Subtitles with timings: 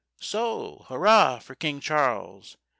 [0.19, 2.57] _So, hurrah for King Charles!